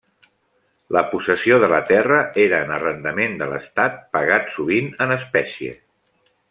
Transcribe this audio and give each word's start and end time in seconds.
La 0.95 1.03
possessió 1.11 1.59
de 1.65 1.69
la 1.73 1.81
terra 1.91 2.17
era 2.47 2.63
en 2.67 2.73
arrendament 2.79 3.39
de 3.43 3.51
l'estat 3.55 4.03
pagat 4.19 4.53
sovint 4.57 4.93
en 5.07 5.19
espècie. 5.23 5.81